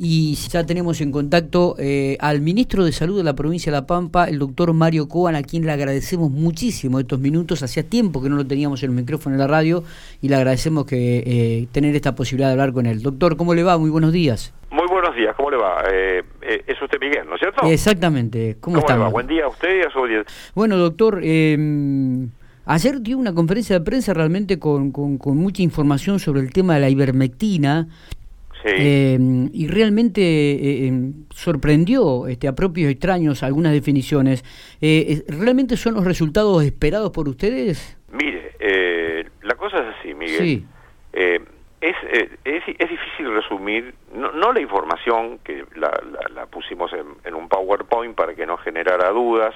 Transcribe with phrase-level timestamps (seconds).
[0.00, 3.86] y ya tenemos en contacto eh, al ministro de Salud de la provincia de La
[3.86, 7.64] Pampa, el doctor Mario Coan, a quien le agradecemos muchísimo estos minutos.
[7.64, 9.82] Hacía tiempo que no lo teníamos en el micrófono en la radio
[10.22, 13.02] y le agradecemos que eh, tener esta posibilidad de hablar con él.
[13.02, 13.76] Doctor, ¿cómo le va?
[13.76, 14.54] Muy buenos días.
[14.70, 15.82] Muy buenos días, ¿cómo le va?
[15.90, 17.66] Eh, es usted Miguel, ¿no es cierto?
[17.66, 19.08] Exactamente, ¿cómo, ¿Cómo Le va?
[19.08, 20.32] Buen día a usted y a su audiencia.
[20.54, 21.20] Bueno, doctor,
[22.66, 26.74] ayer dio una conferencia de prensa realmente con, con, con mucha información sobre el tema
[26.74, 27.88] de la ivermectina
[28.64, 29.18] eh,
[29.52, 34.44] y realmente eh, em, sorprendió este, a propios extraños algunas definiciones.
[34.80, 37.98] Eh, ¿Realmente son los resultados esperados por ustedes?
[38.12, 38.52] Mire,
[39.42, 40.38] la cosa es así, Miguel.
[40.38, 40.66] Sí.
[41.12, 41.36] es,
[41.80, 45.92] es, es, difícil resumir, no, no, la información, que la,
[46.34, 49.54] la, pusimos en, en, un PowerPoint para que no generara dudas,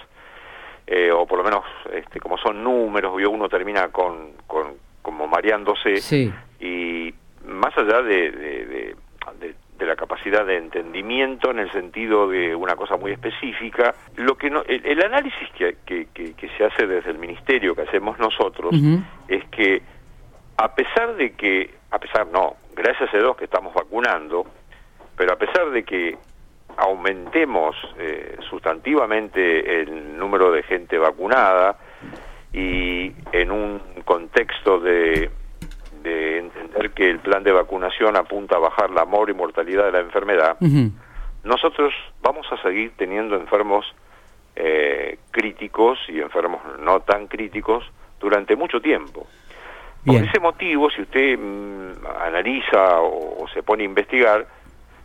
[1.15, 5.97] o por lo menos este, como son números, uno termina con, con como mareándose.
[5.97, 6.33] Sí.
[6.61, 7.13] Y
[7.47, 8.97] más allá de, de,
[9.85, 14.63] la capacidad de entendimiento en el sentido de una cosa muy específica, lo que no,
[14.63, 18.73] el, análisis que, que, que, se hace desde el ministerio, que hacemos nosotros,
[19.27, 19.83] es que
[20.57, 24.47] a pesar de que, a pesar no, gracias a Dios que estamos vacunando,
[25.17, 26.17] pero a pesar de que
[26.77, 31.77] aumentemos eh, sustantivamente el número de gente vacunada
[32.53, 35.31] y en un contexto de
[37.03, 40.57] que el plan de vacunación apunta a bajar la amor y mortalidad de la enfermedad,
[41.43, 43.85] nosotros vamos a seguir teniendo enfermos
[44.55, 47.85] eh, críticos y enfermos no tan críticos
[48.21, 49.27] durante mucho tiempo.
[50.07, 54.47] Por ese motivo, si usted mm, analiza o, se pone a investigar,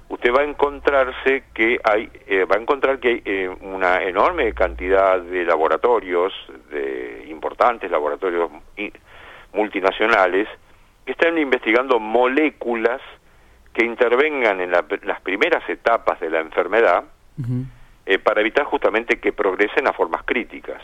[0.10, 4.54] usted va a encontrarse que hay, eh, va a encontrar que hay eh, una enorme
[4.54, 6.32] cantidad de laboratorios,
[6.70, 8.52] de importantes laboratorios
[9.54, 10.48] multinacionales,
[11.12, 13.02] están investigando moléculas
[13.74, 17.04] que intervengan en las primeras etapas de la enfermedad
[18.06, 20.82] eh, para evitar justamente que progresen a formas críticas.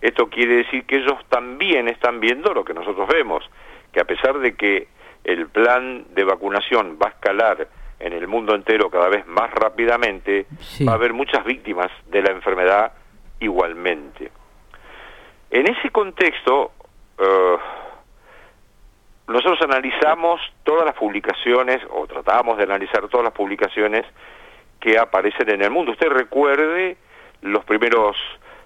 [0.00, 3.48] Esto quiere decir que ellos también están viendo lo que nosotros vemos,
[3.92, 4.88] que a pesar de que
[5.22, 7.68] el plan de vacunación va a escalar
[8.00, 10.46] en el mundo entero cada vez más rápidamente,
[10.86, 12.92] va a haber muchas víctimas de la enfermedad
[13.40, 14.30] igualmente.
[15.50, 16.72] En ese contexto,
[17.18, 17.83] uh,
[19.26, 24.04] nosotros analizamos todas las publicaciones, o tratamos de analizar todas las publicaciones
[24.80, 25.92] que aparecen en el mundo.
[25.92, 26.98] Usted recuerde
[27.40, 28.16] los primeros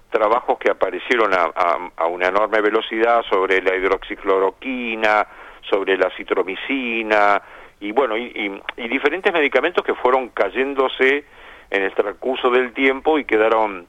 [0.09, 5.27] trabajos que aparecieron a, una enorme velocidad sobre la hidroxicloroquina,
[5.69, 7.41] sobre la citromicina,
[7.79, 11.23] y bueno, y, diferentes medicamentos que fueron cayéndose
[11.69, 13.87] en el transcurso del tiempo y quedaron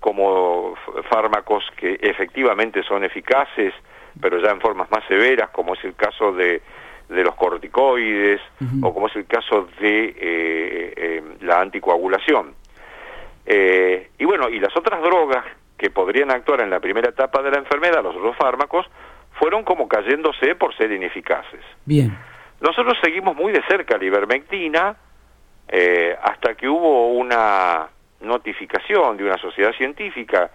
[0.00, 0.74] como
[1.10, 3.74] fármacos que efectivamente son eficaces,
[4.20, 6.62] pero ya en formas más severas, como es el caso de,
[7.10, 8.40] de los corticoides
[8.82, 10.14] o como es el caso de eh,
[10.96, 12.54] eh, la anticoagulación.
[13.44, 15.44] Eh, y bueno, y las otras drogas
[15.76, 18.86] que podrían actuar en la primera etapa de la enfermedad, los otros fármacos,
[19.32, 21.64] fueron como cayéndose por ser ineficaces.
[21.84, 22.16] Bien.
[22.60, 24.96] Nosotros seguimos muy de cerca la ivermectina
[26.22, 27.88] hasta que hubo una
[28.20, 30.50] notificación de una sociedad científica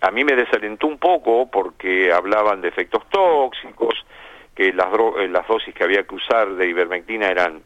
[0.00, 3.94] a mí me desalentó un poco porque hablaban de efectos tóxicos,
[4.54, 4.88] que las,
[5.18, 7.62] eh, las dosis que había que usar de ivermectina eran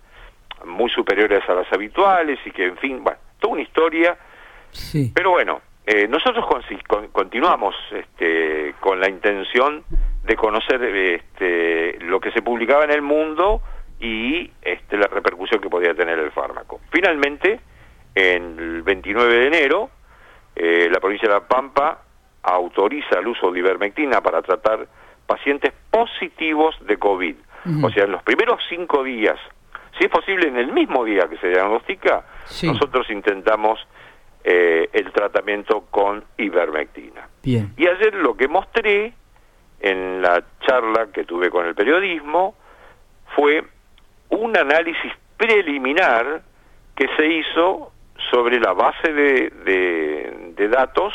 [0.64, 4.16] muy superiores a las habituales y que, en fin, bueno, toda una historia.
[4.70, 5.12] Sí.
[5.14, 6.46] Pero bueno, eh, nosotros
[7.12, 9.84] continuamos este, con la intención
[10.24, 13.60] de conocer este, lo que se publicaba en el mundo
[14.00, 16.80] y este, la repercusión que podía tener el fármaco.
[16.90, 17.60] Finalmente,
[18.14, 19.90] en el 29 de enero,
[20.56, 22.03] eh, la provincia de La Pampa
[22.44, 24.86] autoriza el uso de ivermectina para tratar
[25.26, 27.36] pacientes positivos de COVID.
[27.82, 29.38] O sea, en los primeros cinco días,
[29.98, 32.26] si es posible en el mismo día que se diagnostica,
[32.62, 33.80] nosotros intentamos
[34.44, 37.26] eh, el tratamiento con ivermectina.
[37.42, 37.72] Bien.
[37.78, 39.14] Y ayer lo que mostré
[39.80, 42.54] en la charla que tuve con el periodismo
[43.34, 43.64] fue
[44.28, 46.42] un análisis preliminar
[46.94, 47.92] que se hizo
[48.30, 51.14] sobre la base de, de datos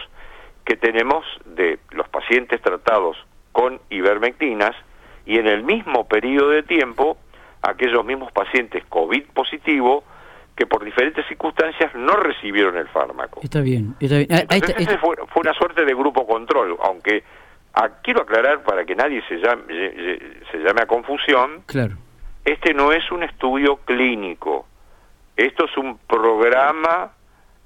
[0.70, 3.18] que tenemos de los pacientes tratados
[3.52, 4.76] con ivermectinas
[5.26, 7.18] y en el mismo periodo de tiempo
[7.64, 10.04] aquellos mismos pacientes COVID positivo
[10.56, 13.40] que por diferentes circunstancias no recibieron el fármaco.
[13.42, 14.28] Está bien, está bien.
[14.32, 17.24] Ah, ese fue, una suerte de grupo control, aunque
[17.74, 19.64] ah, quiero aclarar para que nadie se llame,
[20.52, 21.96] se llame a confusión, claro.
[22.46, 24.68] este no es un estudio clínico,
[25.36, 27.14] esto es un programa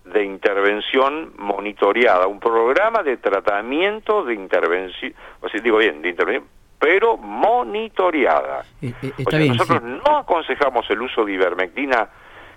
[0.05, 6.49] de intervención monitoreada, un programa de tratamiento de intervención, o sea, digo bien, de intervención,
[6.77, 8.65] pero monitoreada.
[8.81, 12.09] Eh, eh, nosotros no aconsejamos el uso de ivermectina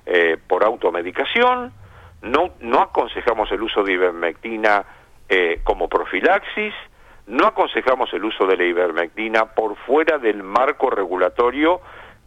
[0.04, 1.72] eh, por automedicación,
[2.22, 4.84] no, no aconsejamos el uso de ivermectina
[5.28, 6.74] eh, como profilaxis,
[7.26, 11.80] no aconsejamos el uso de la ivermectina por fuera del marco regulatorio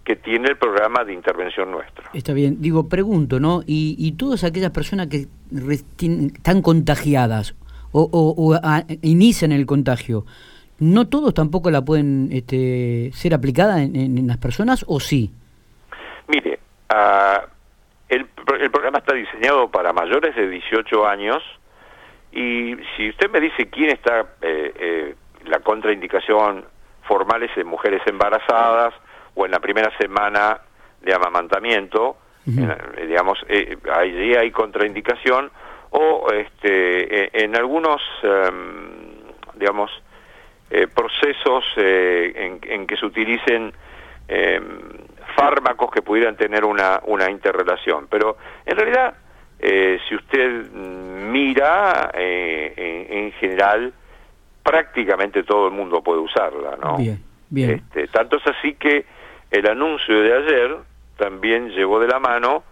[0.04, 2.04] que tiene el programa de intervención nuestro.
[2.14, 3.62] Está bien, digo, pregunto, ¿no?
[3.66, 7.56] Y, y todas aquellas personas que están contagiadas
[7.92, 8.60] o,
[9.02, 10.26] inician el contagio,
[10.80, 15.32] ¿no todos tampoco la pueden este, ser aplicada en, las personas o sí?
[16.28, 16.60] Mire,
[16.94, 17.48] uh,
[18.10, 18.28] el,
[18.60, 21.44] el programa está diseñado para mayores de 18 años
[22.32, 26.66] y si usted me dice quién está, eh, eh, la contraindicación
[27.08, 28.94] formal es en mujeres embarazadas
[29.40, 30.60] o en la primera semana
[31.02, 35.52] de amamantamiento, digamos, eh, allí hay contraindicación,
[35.92, 39.22] o este, e, en algunos, em,
[39.56, 39.92] digamos,
[40.94, 43.74] procesos en, en, que se utilicen
[44.28, 44.64] em,
[45.36, 48.08] fármacos que pudieran tener una, una interrelación.
[48.08, 49.16] Pero en realidad
[49.62, 53.94] eh, si usted mira, eh, en, general,
[54.64, 56.98] prácticamente todo el mundo puede usarla, ¿no?
[56.98, 57.72] Bien, bien.
[57.72, 59.06] Este, tanto es así que
[59.52, 60.78] el anuncio de ayer
[61.18, 62.64] también llevó de la mano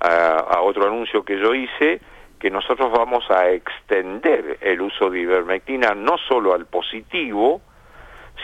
[0.00, 2.00] a, otro anuncio que yo hice,
[2.38, 7.62] que nosotros vamos a extender el uso de ivermectina no solo al positivo,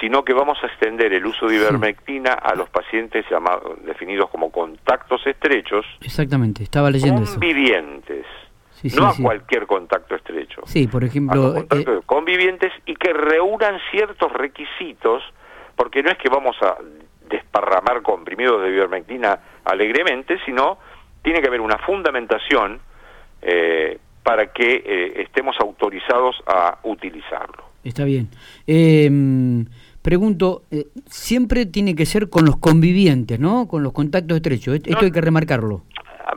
[0.01, 4.51] sino que vamos a extender el uso de ivermectina a los pacientes llamados, definidos como
[4.51, 5.85] contactos estrechos.
[6.01, 8.25] Exactamente, estaba leyendo convivientes,
[8.97, 10.63] no a cualquier contacto estrecho.
[10.65, 11.57] Sí, por ejemplo...
[11.59, 15.23] Eh, convivientes y que reúnan ciertos requisitos,
[15.77, 16.77] porque no es que vamos a
[17.29, 20.79] desparramar comprimidos de ivermectina alegremente, sino
[21.23, 22.81] tiene que haber una fundamentación
[23.41, 27.65] eh, para que eh, estemos autorizados a utilizarlo.
[27.85, 28.29] Está bien.
[28.67, 29.11] Eh,
[30.03, 33.67] pregunto, eh, siempre tiene que ser con los convivientes, ¿no?
[33.67, 34.75] Con los contactos estrechos.
[34.75, 35.83] Esto hay que remarcarlo.
[36.25, 36.35] Ah,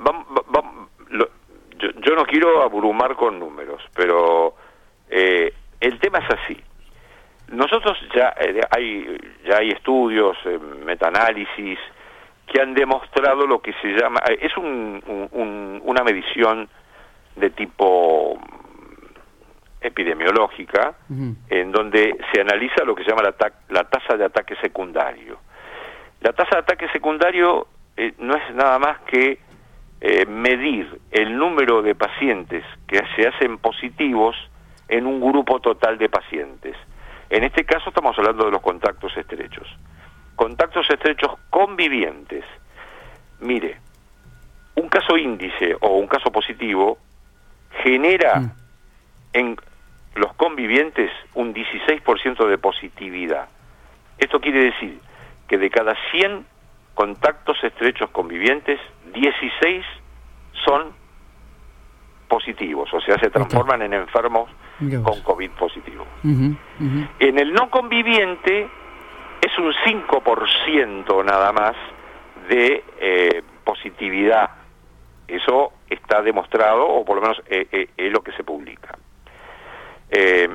[1.80, 4.56] yo, no quiero abrumar con números, pero
[5.10, 6.58] eh, el tema es así.
[7.50, 10.38] Nosotros ya eh, hay ya hay estudios,
[10.84, 11.80] metaanálisis
[12.48, 16.70] que han demostrado lo que se llama es un, una medición
[17.36, 18.40] de tipo
[19.82, 20.96] epidemiológica
[21.50, 25.40] en donde se analiza lo que se llama la, la tasa de ataque secundario.
[26.22, 27.68] La tasa de ataque secundario
[27.98, 29.40] eh, no es nada más que
[30.02, 34.36] eh, medir el número de pacientes que se hacen positivos
[34.88, 36.76] en un grupo total de pacientes.
[37.36, 39.68] En este caso estamos hablando de los contactos estrechos.
[40.38, 42.46] Contactos estrechos convivientes.
[43.42, 43.78] Mire,
[44.76, 46.98] un caso índice o un caso positivo
[47.84, 48.52] genera mm.
[49.34, 49.58] en
[50.16, 53.50] los convivientes un 16% de positividad.
[54.18, 55.02] Esto quiere decir
[55.50, 56.46] que de cada 100
[56.94, 58.80] contactos estrechos convivientes,
[59.14, 59.86] 16
[60.64, 60.94] son
[62.28, 64.50] positivos, o sea, se transforman en enfermos
[64.80, 66.06] con COVID positivo.
[66.24, 68.68] En el no conviviente
[69.42, 71.76] es un 5% nada más
[72.50, 74.50] de eh, positividad.
[75.28, 78.98] Eso está demostrado, o por lo menos eh, eh, es lo que se publica.
[80.10, 80.48] Eh,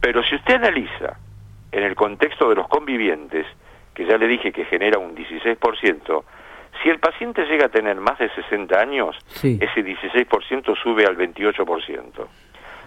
[0.00, 1.18] pero si usted analiza
[1.72, 3.46] en el contexto de los convivientes,
[3.94, 6.24] que ya le dije que genera un 16%,
[6.82, 12.26] si el paciente llega a tener más de 60 años, ese 16% sube al 28%.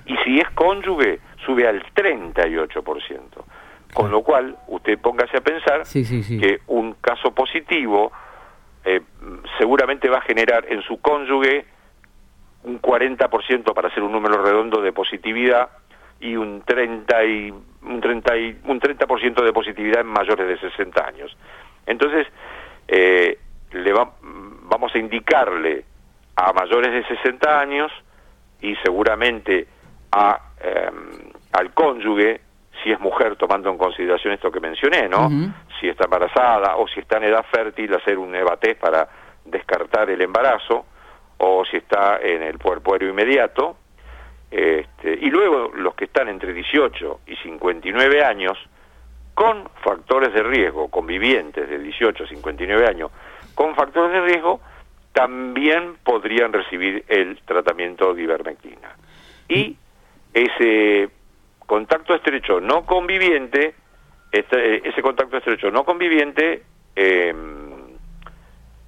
[0.06, 3.20] Y si es cónyuge, sube al 38%.
[3.94, 8.12] Con lo cual, usted póngase a pensar que un caso positivo
[8.86, 9.02] eh,
[9.58, 11.66] seguramente va a generar en su cónyuge
[12.64, 15.70] un 40% para hacer un número redondo de positividad
[16.20, 21.06] y un 30 y un 30 y, un 30% de positividad en mayores de 60
[21.06, 21.36] años.
[21.86, 22.28] Entonces,
[22.88, 23.40] eh,
[23.72, 25.86] le vamos a indicarle
[26.36, 27.92] a mayores de 60 años
[28.62, 29.68] y seguramente
[30.12, 32.42] a, em, al cónyuge,
[32.84, 35.30] si es mujer, tomando en consideración esto que mencioné, ¿no?
[35.80, 39.08] Si está embarazada o si está en edad fértil, hacer un EVATES para
[39.46, 40.86] descartar el embarazo
[41.38, 43.78] o si está en el puerperio inmediato,
[44.52, 48.58] este, y luego los que están entre 18 y 59 años,
[49.34, 53.12] con factores de riesgo, convivientes de 18 a 59 años,
[53.60, 54.62] con factores de riesgo,
[55.12, 58.96] también podrían recibir el tratamiento de ivermectina.
[59.50, 59.76] Y
[60.34, 61.10] ese
[61.68, 63.76] contacto estrecho no conviviente,
[64.32, 66.64] este, ese contacto estrecho no conviviente,
[66.96, 67.36] eh,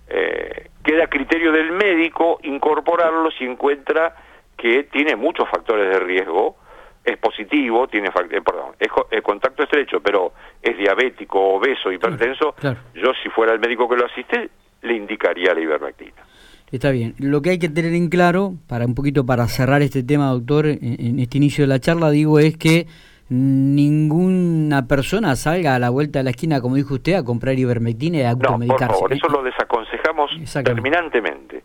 [0.07, 4.15] eh, queda a criterio del médico incorporarlo si encuentra
[4.55, 6.55] que tiene muchos factores de riesgo,
[7.03, 12.55] es positivo, tiene eh, perdón, es, contacto estrecho, pero es diabético, obeso, hipertenso,
[12.93, 14.49] yo si fuera el médico que lo asiste,
[14.81, 16.23] le indicaría la ivermectina.
[16.71, 17.15] Está bien.
[17.19, 20.65] Lo que hay que tener en claro, para un poquito para cerrar este tema, doctor,
[20.67, 22.87] en, este inicio de la charla, digo, es que
[23.27, 28.17] ninguna persona salga a la vuelta de la esquina, como dijo usted, a comprar ivermectina
[28.19, 28.85] y a automedicarse.
[28.85, 30.31] No, por favor, eso lo desaconsejamos
[30.63, 31.63] terminantemente.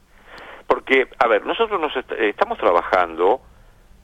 [0.67, 3.41] Porque, a ver, nosotros nos estamos trabajando,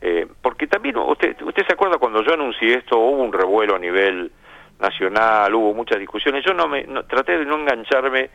[0.01, 3.79] eh, porque también, usted, usted se acuerda cuando yo anuncié esto, hubo un revuelo a
[3.81, 4.31] nivel
[4.79, 8.31] nacional, hubo muchas discusiones, yo no me traté de no engancharme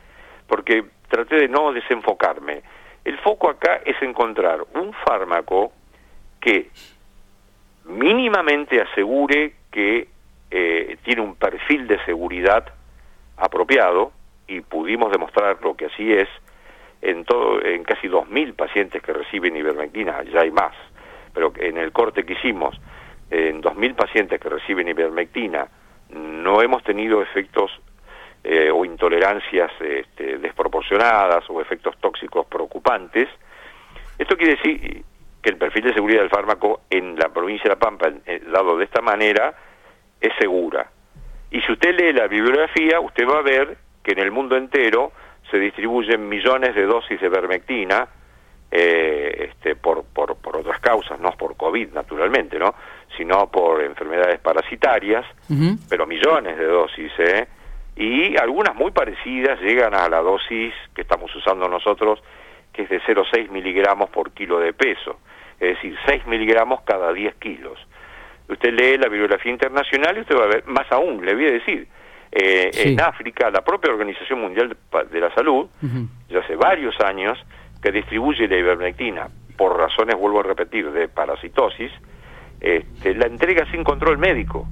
[0.48, 2.62] porque traté de no desenfocarme.
[3.04, 5.72] El foco acá es encontrar un fármaco
[6.40, 6.70] que
[7.86, 10.08] mínimamente asegure que
[10.52, 12.66] eh, tiene un perfil de seguridad
[13.38, 14.12] apropiado
[14.48, 16.28] y pudimos demostrar lo que así es
[17.02, 20.74] en todo en casi 2000 pacientes que reciben ivermectina, ya hay más,
[21.34, 22.80] pero en el corte que hicimos
[23.30, 25.68] en 2000 pacientes que reciben ivermectina
[26.10, 27.72] no hemos tenido efectos
[28.50, 33.28] eh, o intolerancias este, desproporcionadas o efectos tóxicos preocupantes.
[34.18, 35.04] Esto quiere decir
[35.42, 38.10] que el perfil de seguridad del fármaco en la provincia de La Pampa,
[38.50, 39.54] dado de esta manera,
[40.22, 40.90] es segura.
[41.52, 45.12] Y si usted lee la bibliografía, usted va a ver que en el mundo entero
[45.52, 48.08] se distribuyen millones de dosis de vermectina
[48.72, 52.74] eh, este, por, por, por, otras causas, no por COVID naturalmente, ¿no?
[53.18, 55.26] sino por enfermedades parasitarias,
[55.90, 57.48] pero millones de dosis, ¿eh?
[57.98, 62.22] Y algunas muy parecidas llegan a la dosis que estamos usando nosotros,
[62.72, 65.20] que es de 0,6 miligramos por kilo de peso,
[65.60, 67.80] es decir, 6 miligramos cada 10 kilos.
[68.48, 71.52] Usted lee la bibliografía internacional y usted va a ver, más aún, le voy a
[71.52, 71.88] decir,
[72.32, 74.78] eh, en África, la propia Organización Mundial
[75.12, 75.68] de la Salud,
[76.30, 77.40] ya hace varios años,
[77.82, 79.28] que distribuye la ivermectina,
[79.58, 81.92] por razones, vuelvo a repetir, de parasitosis,
[82.62, 84.68] este, la entrega sin control médico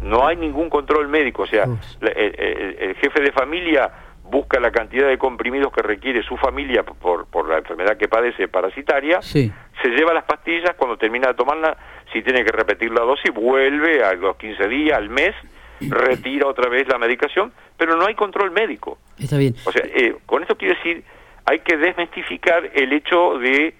[0.00, 1.64] no hay ningún control médico, o sea,
[2.00, 3.90] el, jefe de familia
[4.24, 8.48] busca la cantidad de comprimidos que requiere su familia por, por la enfermedad que padece
[8.48, 9.52] parasitaria, se
[9.84, 11.76] lleva las pastillas, cuando termina de tomarla,
[12.12, 15.34] si tiene que repetir la dosis, vuelve a los 15 días, al mes,
[15.80, 18.98] retira otra vez la medicación, pero no hay control médico.
[19.18, 19.54] Está bien.
[19.64, 21.04] O sea, eh, con esto quiero decir,
[21.44, 23.74] hay que desmistificar el hecho de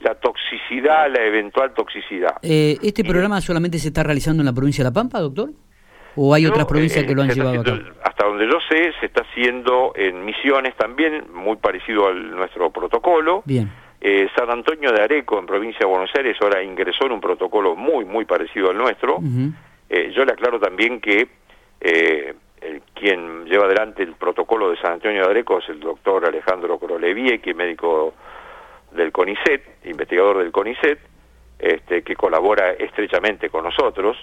[0.00, 2.36] la toxicidad, la eventual toxicidad.
[2.42, 5.50] Eh, ¿Este programa solamente se está realizando en la provincia de La Pampa, doctor?
[6.16, 7.78] ¿O hay otras provincias que lo han llevado acá?
[8.02, 13.42] Hasta donde yo sé, se está haciendo en Misiones también, muy parecido al nuestro protocolo.
[13.44, 13.70] Bien.
[14.00, 17.76] Eh, San Antonio de Areco, en provincia de Buenos Aires, ahora ingresó en un protocolo
[17.76, 19.18] muy, muy parecido al nuestro.
[19.88, 21.28] Eh, yo le aclaro también que
[22.94, 27.54] quien lleva adelante el protocolo de San Antonio de Areco es el doctor Alejandro es
[27.54, 28.14] médico
[28.92, 30.98] del CONICET, investigador del CONICET,
[31.58, 34.16] este, que colabora estrechamente con nosotros.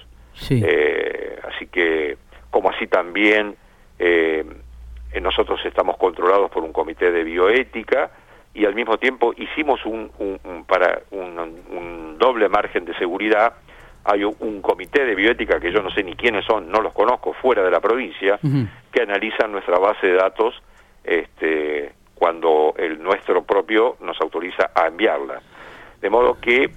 [0.50, 2.18] Eh, así que,
[2.50, 3.56] como así también,
[4.00, 4.46] eh,
[5.22, 8.12] nosotros estamos controlados por un comité de bioética
[8.54, 10.10] y al mismo tiempo hicimos un,
[10.68, 13.54] para un, doble margen de seguridad.
[14.06, 17.34] Hay un, comité de bioética que yo no sé ni quiénes son, no los conozco,
[17.34, 18.40] fuera de la provincia,
[18.92, 20.56] que analizan nuestra base de datos
[21.04, 25.42] este, cuando el nuestro propio nos autoriza a enviarla.
[26.02, 26.70] De modo que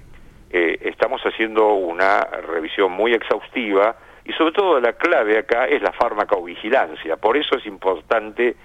[0.51, 5.91] eh, estamos haciendo una revisión muy exhaustiva y sobre todo la clave acá es la
[5.93, 7.17] farmacovigilancia.
[7.17, 8.55] Por eso es importante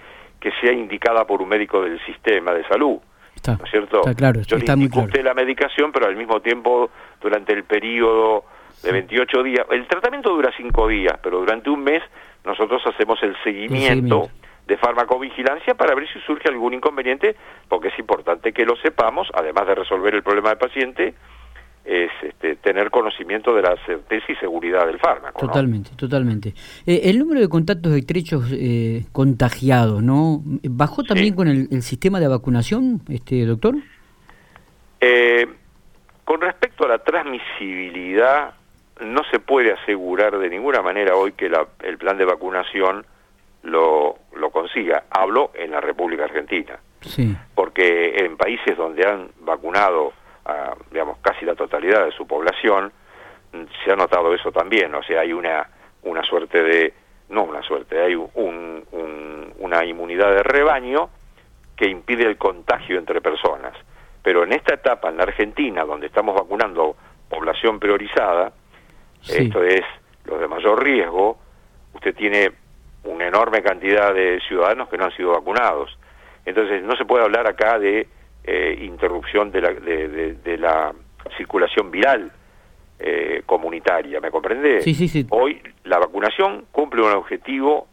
[0.41, 2.99] que sea indicada por un médico del sistema de salud.
[3.47, 3.99] ¿No es cierto?
[3.99, 5.11] Está claro, Yo está muy claro.
[5.23, 6.91] la medicación, pero al mismo tiempo
[7.21, 8.45] durante el periodo
[8.83, 12.03] de 28 días, el tratamiento dura 5 días, pero durante un mes
[12.45, 14.31] nosotros hacemos el seguimiento
[14.67, 17.37] de farmacovigilancia para ver si surge algún inconveniente,
[17.69, 21.15] porque es importante que lo sepamos, además de resolver el problema del paciente,
[21.85, 25.39] es este, tener conocimiento de la certeza y seguridad del fármaco.
[25.39, 26.55] Totalmente, totalmente.
[26.87, 30.41] Eh, el número de contactos estrechos eh, contagiados, ¿no?
[30.63, 33.75] ¿Bajó también con el, sistema de vacunación, este doctor?
[35.01, 35.47] Eh,
[36.25, 38.55] con respecto a la transmisibilidad,
[39.05, 41.51] no se puede asegurar de ninguna manera hoy que
[41.83, 43.05] el plan de vacunación
[43.65, 45.05] lo, lo consiga.
[45.11, 46.79] Hablo en la República Argentina.
[47.01, 47.37] Sí.
[47.55, 50.13] Porque en países donde han vacunado
[50.45, 52.93] a, digamos, casi la totalidad de su población,
[53.85, 54.95] se ha notado eso también.
[54.95, 55.69] O sea, hay una,
[56.03, 56.95] una suerte de,
[57.29, 58.85] no una suerte, hay un,
[59.59, 61.11] una inmunidad de rebaño
[61.77, 63.75] que impide el contagio entre personas.
[64.23, 66.97] Pero en esta etapa, en la Argentina, donde estamos vacunando
[67.29, 68.53] población priorizada,
[69.29, 69.83] esto es
[70.25, 71.39] los de mayor riesgo,
[71.95, 72.53] usted tiene
[73.05, 75.97] una enorme cantidad de ciudadanos que no han sido vacunados.
[76.45, 78.07] Entonces no se puede hablar acá de
[78.45, 80.93] eh, interrupción de la, de, la
[81.37, 82.31] circulación viral
[82.99, 84.81] eh, comunitaria, ¿me comprende?
[84.83, 85.27] Sí, sí, sí.
[85.31, 87.87] Hoy la vacunación cumple un objetivo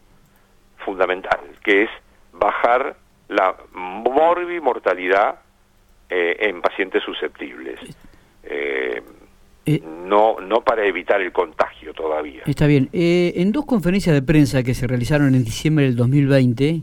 [0.78, 1.90] fundamental, que es
[2.34, 2.96] bajar
[3.30, 5.40] la morbimortalidad
[6.10, 7.80] eh, en pacientes susceptibles.
[8.44, 9.02] Eh,
[9.64, 12.42] eh, no, no para evitar el contagio todavía.
[12.48, 12.90] Está bien.
[12.94, 16.82] Eh, en dos conferencias de prensa que se realizaron en diciembre del 2020,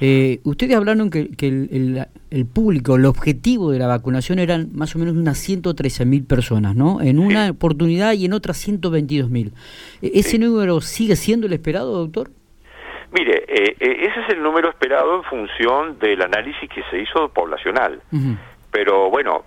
[0.00, 4.96] eh, ustedes hablaron que, que el, el, público, el objetivo de la vacunación eran más
[4.96, 7.00] o menos unas 113 mil personas, ¿no?
[7.00, 9.52] En una oportunidad y en otra 122 mil.
[10.02, 12.30] ¿Ese número sigue siendo el esperado, doctor?
[13.12, 18.02] Mire, ese es el número esperado en función del análisis que se hizo poblacional.
[18.72, 19.44] Pero bueno,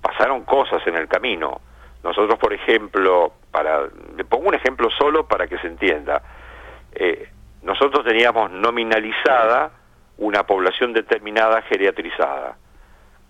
[0.00, 1.60] pasaron cosas en el camino.
[2.02, 3.82] Nosotros, por ejemplo, para
[4.16, 6.22] le pongo un ejemplo solo para que se entienda.
[6.92, 7.28] Eh,
[7.62, 9.70] nosotros teníamos nominalizada
[10.18, 12.56] una población determinada geriatrizada,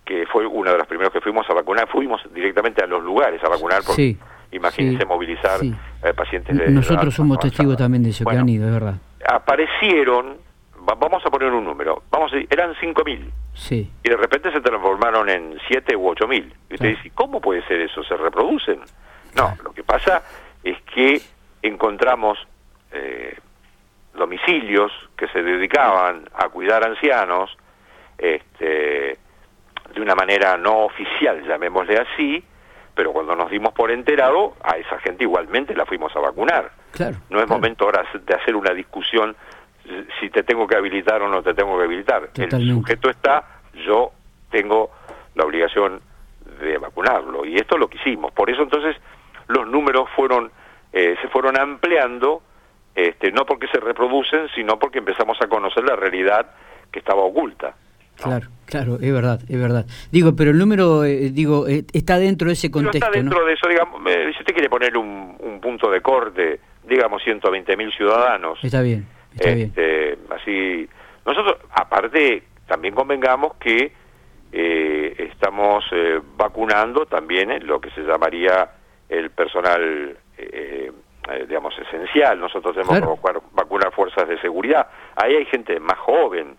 [0.04, 1.88] que fue uno de los primeros que fuimos a vacunar.
[1.88, 4.16] Fuimos directamente a los lugares a vacunar, porque
[4.52, 8.72] imagínense movilizar eh, pacientes de Nosotros somos testigos también de eso que han ido, es
[8.72, 8.94] verdad.
[9.28, 10.38] Aparecieron
[10.80, 13.30] vamos a poner un número, vamos a decir, eran 5.000.
[13.54, 13.90] Sí.
[14.02, 16.52] Y de repente se transformaron en 7 u 8.000.
[16.70, 18.02] Y usted dice, ¿cómo puede ser eso?
[18.04, 18.80] ¿Se reproducen?
[19.34, 20.22] No, lo que pasa
[20.62, 21.20] es que
[21.62, 22.38] encontramos
[22.92, 23.36] eh,
[24.14, 27.56] domicilios que se dedicaban a cuidar ancianos
[28.18, 29.18] este,
[29.94, 32.44] de una manera no oficial, llamémosle así,
[32.94, 36.70] pero cuando nos dimos por enterado, a esa gente igualmente la fuimos a vacunar.
[36.92, 39.36] Claro, no es momento ahora de hacer una discusión
[40.20, 42.30] si te tengo que habilitar o no te tengo que habilitar.
[42.36, 44.12] El sujeto está, yo
[44.50, 44.90] tengo
[45.34, 46.00] la obligación
[46.60, 47.44] de vacunarlo.
[47.44, 48.32] Y esto es lo que hicimos.
[48.32, 48.96] Por eso entonces
[49.48, 50.50] los números fueron
[50.92, 52.42] eh, se fueron ampliando,
[52.94, 56.46] este, no porque se reproducen, sino porque empezamos a conocer la realidad
[56.90, 57.74] que estaba oculta.
[58.16, 59.86] Claro, claro, es verdad, es verdad.
[60.10, 62.98] Digo, pero el número, eh, digo, eh, está dentro de ese contexto.
[62.98, 67.22] está dentro de eso, digamos, si usted quiere poner un, un punto de corte, digamos
[67.22, 68.58] 120 mil ciudadanos.
[68.62, 70.88] Está bien este, Así,
[71.24, 73.92] nosotros, aparte, también convengamos que
[74.52, 78.70] eh, estamos eh, vacunando también lo que se llamaría
[79.08, 80.92] el personal, eh,
[81.46, 82.40] digamos, esencial.
[82.40, 84.88] Nosotros tenemos que vacunar fuerzas de seguridad.
[85.16, 86.56] Ahí hay gente más joven,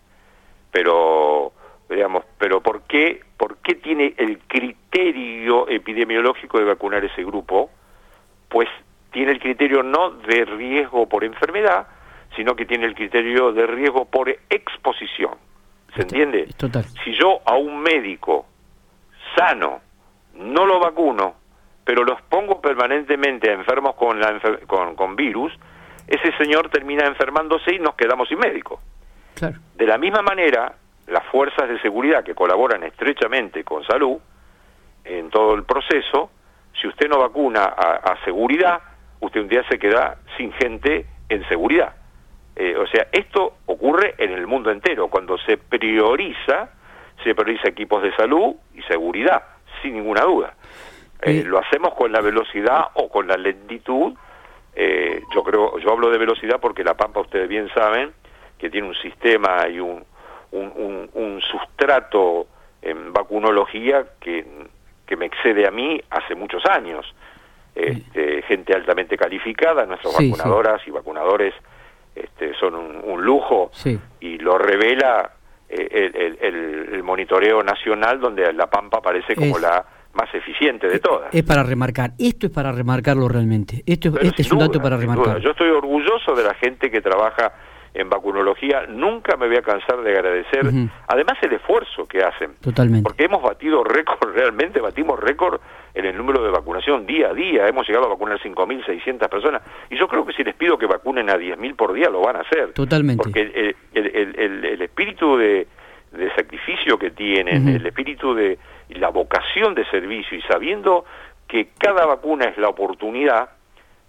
[0.70, 1.52] pero
[1.88, 7.70] digamos, pero ¿por qué, ¿por qué tiene el criterio epidemiológico de vacunar ese grupo?
[8.48, 8.68] Pues
[9.12, 11.86] tiene el criterio no de riesgo por enfermedad,
[12.36, 15.32] sino que tiene el criterio de riesgo por exposición.
[15.94, 16.48] ¿Se entiende?
[16.56, 16.84] Total.
[17.04, 18.46] Si yo a un médico
[19.36, 19.80] sano
[20.34, 21.34] no lo vacuno,
[21.84, 25.52] pero los pongo permanentemente a enfermos con, la con, con virus,
[26.06, 28.80] ese señor termina enfermándose y nos quedamos sin médico.
[29.34, 29.58] Claro.
[29.74, 30.74] De la misma manera,
[31.08, 34.18] las fuerzas de seguridad que colaboran estrechamente con salud
[35.04, 36.30] en todo el proceso,
[36.80, 38.80] si usted no vacuna a seguridad,
[39.20, 41.94] usted un día se queda sin gente en seguridad.
[42.54, 45.08] Eh, o sea, esto ocurre en el mundo entero.
[45.08, 46.70] Cuando se prioriza,
[47.24, 49.42] se prioriza equipos de salud y seguridad,
[49.80, 50.54] sin ninguna duda.
[51.22, 54.12] Eh, lo hacemos con la velocidad o con la lentitud.
[54.74, 58.12] Eh, yo creo, yo hablo de velocidad porque la Pampa, ustedes bien saben,
[58.58, 60.04] que tiene un sistema y un,
[60.50, 62.46] un, un, sustrato
[62.80, 64.44] en vacunología que,
[65.06, 67.14] que me excede a mí hace muchos años.
[67.74, 71.54] Este, gente altamente calificada, nuestras vacunadoras y vacunadores
[72.14, 73.70] este, son un, lujo
[74.20, 75.32] y lo revela
[75.68, 81.34] eh, el, monitoreo nacional donde La Pampa aparece como la más eficiente de todas.
[81.34, 84.96] Es para remarcar, esto es para remarcarlo realmente, esto es, este es un dato para
[84.96, 85.40] remarcar.
[85.40, 87.52] Yo estoy orgulloso de la gente que trabaja
[87.94, 90.62] en vacunología, nunca me voy a cansar de agradecer,
[91.08, 92.54] además el esfuerzo que hacen.
[92.60, 93.02] Totalmente.
[93.02, 95.60] Porque hemos batido récord, realmente batimos récord
[95.94, 99.96] en el número de vacunación día a día, hemos llegado a vacunar 5.600 personas, y
[99.96, 102.40] yo creo que si les pido que vacunen a 10.000 por día, lo van a
[102.40, 102.72] hacer.
[102.72, 103.22] Totalmente.
[103.22, 105.66] Porque el, el, el, espíritu de,
[106.12, 111.04] de, sacrificio que tienen, el espíritu de la vocación de servicio, y sabiendo
[111.46, 113.50] que cada vacuna es la oportunidad,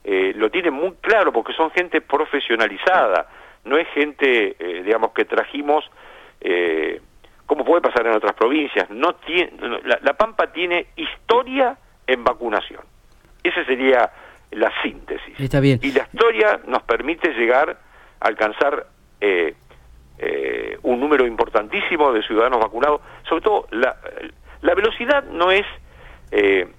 [0.05, 3.27] eh, lo tienen muy claro porque son gente profesionalizada
[3.65, 5.85] no es gente, eh, digamos, que trajimos,
[6.41, 7.01] eh,
[7.45, 9.51] como puede pasar en otras provincias, no tiene,
[9.83, 12.81] la, Pampa tiene historia en vacunación.
[13.43, 14.11] Esa sería
[14.51, 15.39] la síntesis.
[15.39, 15.79] Está bien.
[15.81, 17.77] Y la historia nos permite llegar
[18.19, 18.87] a alcanzar
[19.19, 19.55] eh,
[20.19, 23.01] eh, un número importantísimo de ciudadanos vacunados.
[23.27, 23.97] Sobre todo, la,
[24.61, 25.65] la velocidad no es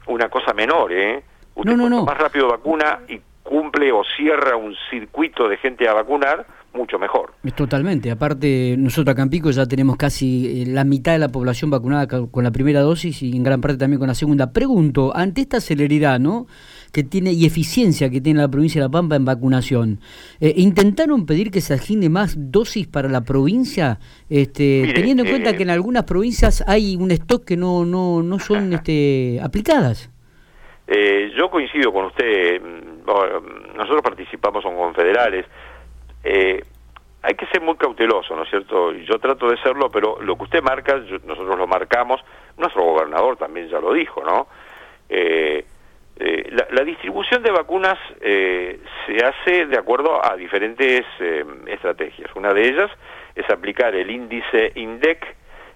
[0.06, 0.92] una cosa menor.
[0.92, 1.22] ¿eh?
[1.54, 5.94] Usted no, no, más rápido vacuna y cumple o cierra un circuito de gente a
[5.94, 7.34] vacunar, mucho mejor.
[7.54, 8.10] Totalmente.
[8.10, 12.08] Aparte, nosotros acá en Pico ya tenemos casi eh, la mitad de la población vacunada
[12.08, 14.52] con la primera dosis y en gran parte también con la segunda.
[14.52, 16.48] Pregunto, ante esta celeridad, ¿no?
[16.94, 20.00] que tiene y eficiencia que tiene la provincia de La Pampa en vacunación.
[20.40, 23.98] Eh, ¿Intentaron pedir que se aginde más dosis para la provincia,
[24.30, 28.22] este, teniendo en cuenta eh, que en algunas provincias hay un stock que no no
[28.22, 30.08] no son este, aplicadas?
[30.86, 32.60] Eh, yo coincido con usted.
[32.60, 35.46] Mm, nosotros participamos son confederales.
[36.22, 36.62] Eh,
[37.24, 38.92] hay que ser muy cauteloso, ¿no es cierto?
[38.92, 42.20] Yo trato de serlo, pero lo que usted marca, nosotros lo marcamos,
[42.58, 44.46] nuestro gobernador también ya lo dijo, ¿no?
[45.08, 45.64] Eh,
[46.16, 51.02] eh, la, distribución de vacunas eh, se hace de acuerdo a diferentes
[51.66, 52.30] estrategias.
[52.36, 52.90] Una de ellas
[53.34, 55.24] es aplicar el índice INDEC,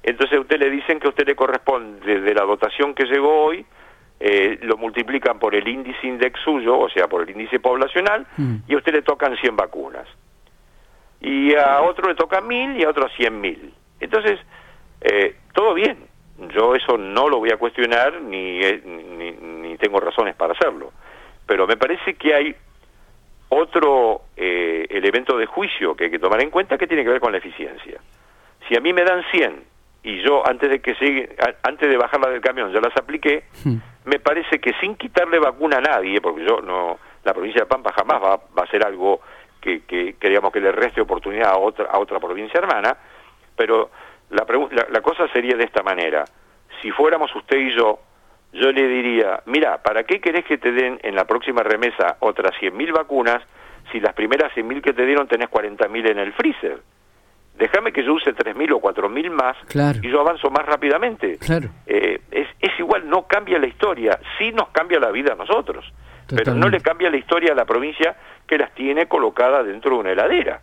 [0.03, 3.47] entonces a usted le dicen que a usted le corresponde de la dotación que llegó
[3.47, 3.65] hoy,
[4.21, 8.57] lo multiplican por el índice INDEC suyo, o sea, por el índice poblacional, mm.
[8.67, 10.07] y a usted le tocan 100 vacunas
[11.21, 13.73] y a otro le toca mil y a otro cien mil.
[14.01, 14.39] Entonces,
[15.01, 15.99] eh, todo bien,
[16.55, 20.93] yo eso no lo voy a cuestionar ni, eh, ni, ni, tengo razones para hacerlo,
[21.47, 22.55] pero me parece que hay
[23.49, 27.21] otro eh, elemento de juicio que hay que tomar en cuenta que tiene que ver
[27.21, 28.01] con la eficiencia.
[28.69, 29.65] Si a mí me dan 100
[30.05, 33.77] y yo antes de que sigue, antes de bajarla del camión ya las apliqué, hmm.
[34.09, 37.93] Me parece que sin quitarle vacuna a nadie, porque yo no, la provincia de Pampa
[37.93, 39.21] jamás va, va a hacer algo
[39.61, 42.97] que, que queríamos que le reste oportunidad a otra, a otra provincia hermana,
[43.55, 43.91] pero
[44.31, 44.47] la,
[44.91, 46.25] la, cosa sería de esta manera.
[46.81, 48.01] Si fuéramos usted y yo,
[48.53, 52.53] yo le diría, mira, ¿para qué querés que te den en la próxima remesa otras
[52.61, 53.43] 100.000 vacunas
[53.93, 56.79] si las primeras 100.000 que te dieron tenés 40.000 en el freezer?
[57.59, 59.57] Déjame que yo use 3.000 o 4.000 más
[60.03, 61.39] y yo avanzo más rápidamente.
[61.87, 65.85] Eh, es, es igual, no cambia la historia, sí nos cambia la vida a nosotros,
[66.29, 69.97] pero no le cambia la historia a la provincia que las tiene colocadas dentro de
[69.99, 70.61] una heladera.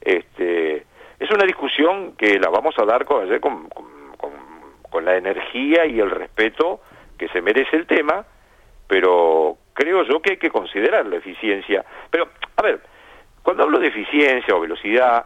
[0.00, 0.86] Este,
[1.18, 3.68] es una discusión que la vamos a dar con, con,
[4.90, 6.80] con, la energía y el respeto
[7.16, 8.24] que se merece el tema,
[8.86, 11.84] pero creo yo que hay que considerar la eficiencia.
[12.10, 12.80] Pero, a ver,
[13.42, 15.24] cuando hablo de eficiencia o velocidad,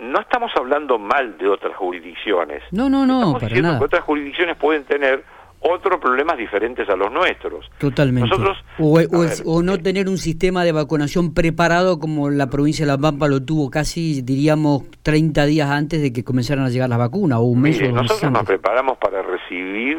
[0.00, 2.62] no estamos hablando mal de otras jurisdicciones.
[2.70, 5.24] No, no, no, estamos diciendo que otras jurisdicciones pueden tener
[5.66, 7.70] otros problemas diferentes a los nuestros.
[7.78, 8.28] Totalmente.
[8.28, 13.28] Nosotros, o, no tener un sistema de vacunación preparado como la provincia de La Pampa
[13.28, 17.42] lo tuvo casi, diríamos, 30 días antes de que comenzaran a llegar las vacunas, o
[17.44, 19.98] un mes o Nosotros nos preparamos para recibir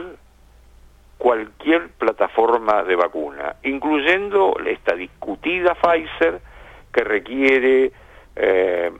[1.17, 6.41] cualquier plataforma de vacuna, incluyendo esta discutida Pfizer
[6.93, 7.91] que requiere
[8.35, 8.91] eh,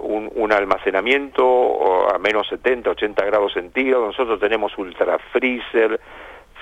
[0.00, 6.00] un, un, almacenamiento a menos 70, 80 grados centígrados, nosotros tenemos ultra freezer,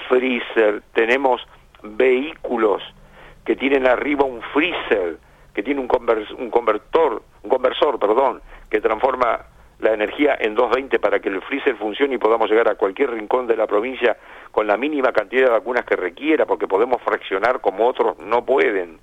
[0.09, 1.43] freezer, tenemos
[1.83, 2.83] vehículos
[3.45, 5.19] que tienen arriba un freezer,
[5.55, 5.89] que tiene un,
[6.39, 9.47] un convertor, un conversor, perdón, que transforma
[9.81, 13.49] la energía en 220 para que el freezer funcione y podamos llegar a cualquier rincón
[13.49, 14.17] de la provincia
[14.53, 19.01] con la mínima cantidad de vacunas que requiera, porque podemos fraccionar como otros no pueden.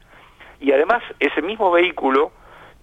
[0.62, 2.32] Y además ese mismo vehículo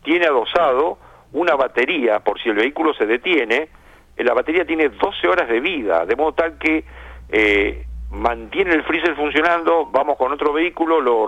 [0.03, 0.99] tiene adosado
[1.37, 3.69] una batería, por si el vehículo se detiene,
[4.17, 6.83] eh, la batería tiene 12 horas de vida, de modo tal que
[7.29, 11.27] eh, mantiene el freezer funcionando, vamos con otro vehículo, lo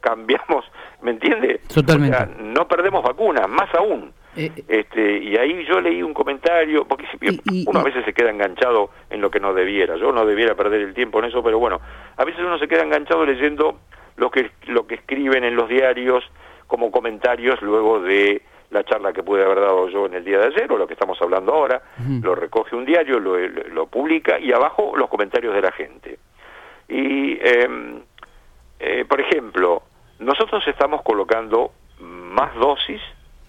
[0.00, 0.64] cambiamos,
[1.02, 1.60] ¿me entiende?
[1.72, 2.18] Totalmente.
[2.38, 4.12] no perdemos vacunas, más aún.
[4.36, 7.06] Eh, este, y ahí yo leí un comentario, porque
[7.66, 10.82] uno a veces se queda enganchado en lo que no debiera, yo no debiera perder
[10.82, 11.80] el tiempo en eso, pero bueno,
[12.16, 13.80] a veces uno se queda enganchado leyendo
[14.16, 16.22] lo que, lo que escriben en los diarios
[16.66, 20.46] como comentarios luego de la charla que pude haber dado yo en el día de
[20.46, 21.82] ayer o lo que estamos hablando ahora,
[22.22, 26.18] lo recoge un diario, lo, publica y abajo los comentarios de la gente.
[26.88, 28.00] Y, em,
[28.78, 29.82] eh, por ejemplo,
[30.20, 33.00] nosotros estamos colocando más dosis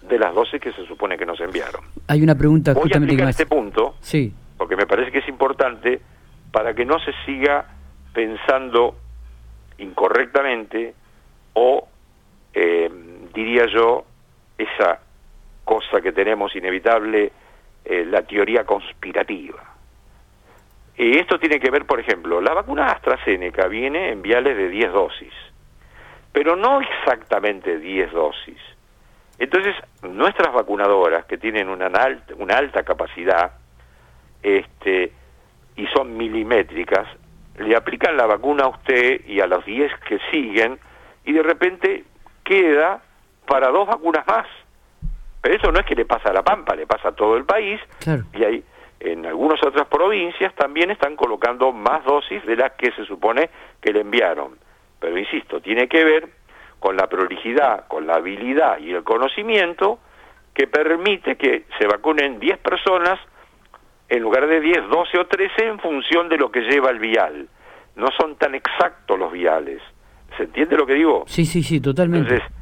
[0.01, 1.83] de las dosis que se supone que nos enviaron.
[2.07, 4.33] Hay una pregunta Voy a este punto, sí.
[4.57, 6.01] porque me parece que es importante
[6.51, 7.65] para que no se siga
[8.13, 8.95] pensando
[9.77, 10.95] incorrectamente
[11.53, 11.87] o,
[12.53, 14.05] em, diría yo,
[14.57, 14.99] esa
[15.71, 17.31] cosa que tenemos inevitable,
[17.85, 19.63] eh, la teoría conspirativa.
[20.97, 24.91] Y esto tiene que ver, por ejemplo, la vacuna AstraZeneca viene en viales de 10
[24.91, 25.33] dosis,
[26.33, 28.57] pero no exactamente 10 dosis.
[29.39, 33.53] Entonces, nuestras vacunadoras, que tienen una alta, una alta capacidad
[34.43, 35.13] este,
[35.77, 37.07] y son milimétricas,
[37.59, 40.77] le aplican la vacuna a usted y a los 10 que siguen,
[41.23, 42.03] y de repente
[42.43, 43.01] queda
[43.47, 44.47] para dos vacunas más.
[45.41, 47.45] Pero eso no es que le pasa a La Pampa, le pasa a todo el
[47.45, 47.79] país
[48.33, 48.63] y hay
[48.99, 53.49] en algunas otras provincias también están colocando más dosis de las que se supone
[53.81, 54.57] que le enviaron.
[54.99, 56.29] Pero insisto, tiene que ver
[56.79, 59.99] con la prolijidad, con la habilidad y el conocimiento
[60.53, 63.19] que permite que se vacunen 10 personas
[64.09, 67.47] en lugar de 10, 12 o 13 en función de lo que lleva el vial.
[67.95, 69.81] No son tan exactos los viales.
[70.37, 71.23] ¿Se entiende lo que digo?
[71.27, 72.33] Sí, sí, sí, totalmente.
[72.35, 72.60] Entonces,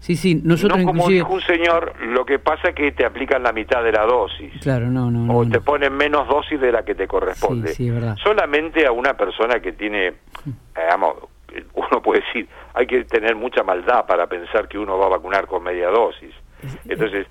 [0.00, 3.42] sí, sí, nosotros no como dijo un señor, lo que pasa es que te aplican
[3.42, 4.52] la mitad de la dosis.
[4.60, 5.32] Claro, no, no.
[5.36, 7.68] O te ponen menos dosis de la que te corresponde.
[7.68, 8.16] Sí, sí, verdad.
[8.22, 10.14] Solamente a una persona que tiene,
[10.76, 11.16] digamos,
[11.74, 15.46] uno puede decir, hay que tener mucha maldad para pensar que uno va a vacunar
[15.46, 16.34] con media dosis.
[16.88, 17.26] Entonces,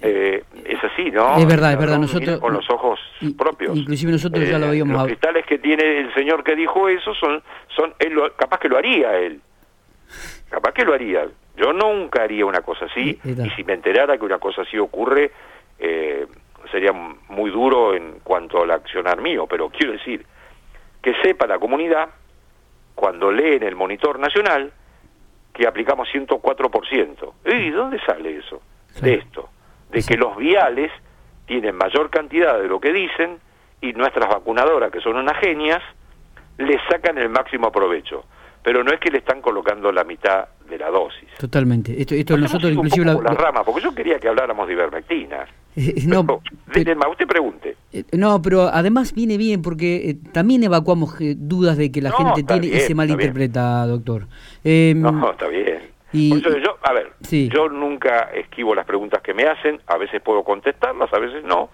[0.00, 1.38] eh, es así, ¿no?
[1.38, 1.98] Es verdad, es verdad.
[1.98, 2.98] Nosotros con los ojos
[3.38, 3.76] propios.
[3.76, 4.96] Inclusive nosotros ya lo eh, habíamos.
[4.96, 7.42] Los cristales que tiene el señor que dijo eso son,
[7.74, 9.40] son, él capaz que lo haría él,
[10.50, 11.28] capaz que lo haría.
[11.56, 15.30] Yo nunca haría una cosa así y si me enterara que una cosa así ocurre
[15.78, 16.26] eh,
[16.70, 19.46] sería muy duro en cuanto al accionar mío.
[19.46, 20.24] Pero quiero decir
[21.02, 22.08] que sepa la comunidad
[22.94, 24.72] cuando lee en el monitor nacional
[25.52, 27.32] que aplicamos 104%.
[27.44, 28.62] ¿Y dónde sale eso?
[29.00, 29.48] De esto
[29.92, 30.90] de que los viales
[31.46, 33.38] tienen mayor cantidad de lo que dicen
[33.80, 35.82] y nuestras vacunadoras, que son unas genias,
[36.56, 38.24] le sacan el máximo provecho.
[38.62, 40.48] Pero no es que le están colocando la mitad
[40.82, 41.28] la dosis.
[41.38, 42.00] Totalmente.
[42.00, 43.04] Esto, esto nosotros inclusive...
[43.06, 43.14] la...
[43.14, 45.46] rama, porque yo quería que habláramos de ivermectina.
[45.74, 46.20] Eh, no,
[47.10, 47.76] usted pregunte.
[47.94, 52.42] Eh, no, pero además viene bien porque eh, también evacuamos dudas de que la gente
[52.42, 54.26] tiene y se malinterpreta, doctor.
[54.64, 55.92] no, está bien.
[56.12, 60.44] Y, yo, a ver, yo nunca esquivo las preguntas que me hacen, a veces puedo
[60.44, 61.70] contestarlas, a veces no.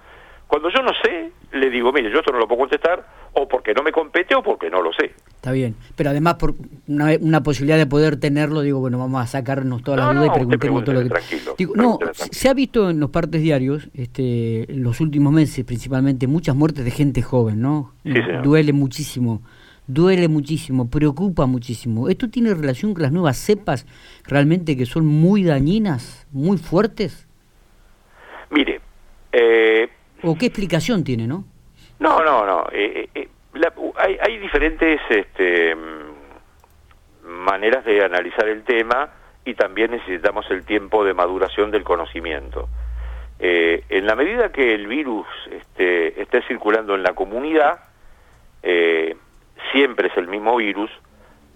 [0.49, 3.75] Cuando yo no sé, le digo, mire, yo esto no lo puedo contestar, o porque
[3.75, 5.13] no me compete o porque no lo sé.
[5.29, 6.55] Está bien, pero además por
[6.89, 10.85] una, posibilidad de poder tenerlo, digo, bueno, vamos a sacarnos todas las dudas y preguntemos
[10.85, 11.21] todo lo que...
[11.59, 16.27] Digo, no, se ha visto en los partes diarios, este, en los últimos meses principalmente,
[16.27, 17.93] muchas muertes de gente joven, ¿no?
[18.43, 19.43] Duele muchísimo
[19.89, 22.11] duele muchísimo, preocupa muchísimo.
[22.11, 23.87] ¿Esto tiene relación con las nuevas cepas
[24.25, 27.27] realmente que son muy dañinas, muy fuertes?
[28.51, 28.81] Mire,
[29.33, 29.89] eh,
[30.23, 31.45] ¿o qué explicación tiene, no?
[31.99, 32.67] No, no, no.
[32.73, 33.29] Eh, eh,
[33.97, 35.77] hay, hay, diferentes este,
[37.25, 39.11] maneras de analizar el tema
[39.45, 42.69] y también necesitamos el tiempo de maduración del conocimiento.
[43.41, 47.81] en la medida que el virus este, esté circulando en la comunidad,
[48.63, 49.17] eh,
[49.73, 50.91] siempre es el mismo virus,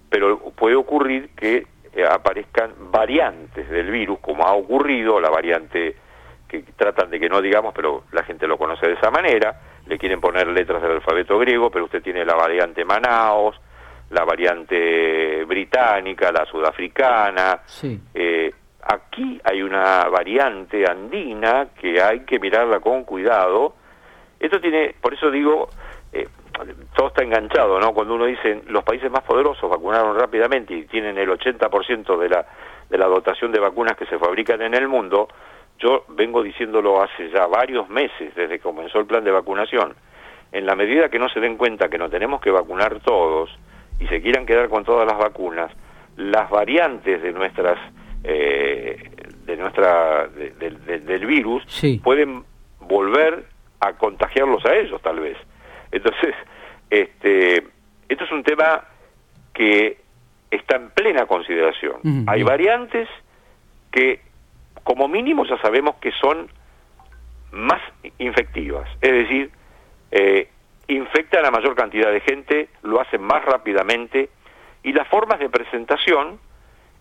[0.09, 5.97] pero puede ocurrir que eh, aparezcan variantes del virus, como ha ocurrido, la variante
[6.61, 9.99] que tratan de que no digamos, pero la gente lo conoce de esa manera, le
[9.99, 13.59] quieren poner letras del alfabeto griego, pero usted tiene la variante Manaos,
[14.11, 17.63] la variante británica, la sudafricana.
[18.15, 23.75] Eh, aquí hay una variante andina que hay que mirarla con cuidado.
[24.39, 25.71] Esto tiene, por eso digo,
[26.13, 26.29] eh,
[26.95, 27.95] todo está enganchado, ¿no?
[27.95, 32.47] Cuando uno dice los países más poderosos vacunaron rápidamente y tienen el 80% de la,
[32.91, 35.29] de la dotación de vacunas que se fabrican en el mundo,
[35.83, 39.95] yo vengo diciéndolo hace ya varios meses, desde que comenzó el plan de vacunación.
[40.53, 43.51] En la medida que no se den cuenta que no tenemos que vacunar todos
[43.99, 45.73] y se quieran quedar con todas las vacunas,
[46.17, 47.79] las variantes de nuestras
[48.25, 49.11] eh,
[49.45, 51.65] de nuestra del virus
[52.05, 52.45] pueden
[52.81, 53.47] volver
[53.81, 55.37] a contagiarlos a ellos tal vez.
[55.91, 56.35] Entonces,
[56.89, 57.65] este,
[58.09, 58.85] esto es un tema
[59.53, 59.99] que
[60.51, 61.97] está en plena consideración.
[62.27, 63.09] Hay variantes
[63.91, 64.21] que,
[64.85, 66.49] como mínimo, ya sabemos que son
[67.53, 67.81] más
[68.19, 69.51] infectivas, es decir,
[70.11, 70.49] eh,
[70.89, 74.31] infectan a mayor cantidad de gente, lo hacen más rápidamente
[74.83, 76.39] y las formas de presentación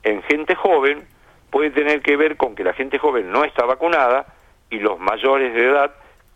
[0.04, 1.08] en gente joven
[1.50, 4.26] pueden tener que ver con que la gente joven no está vacunada
[4.70, 5.94] y los mayores de edad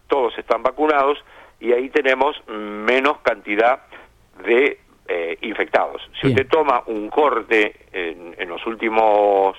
[0.08, 1.24] todos están vacunados
[1.60, 3.84] y ahí tenemos menos cantidad
[4.46, 6.02] de eh, infectados.
[6.20, 9.58] Si usted toma un corte en, los últimos,